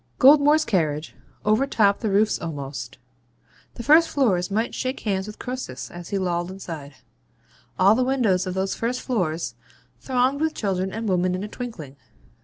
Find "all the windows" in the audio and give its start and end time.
7.77-8.47